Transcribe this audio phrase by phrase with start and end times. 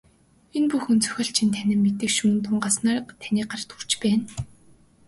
[0.57, 4.25] Энэ бүхэн зохиолчийн танин мэдэж, шүүн тунгааснаар таны гарт хүрч байна.